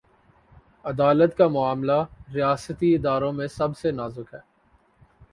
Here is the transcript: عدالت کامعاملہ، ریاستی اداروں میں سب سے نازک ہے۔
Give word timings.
عدالت 0.85 1.35
کامعاملہ، 1.37 1.97
ریاستی 2.33 2.93
اداروں 2.95 3.31
میں 3.33 3.47
سب 3.47 3.77
سے 3.77 3.91
نازک 3.91 4.33
ہے۔ 4.33 4.39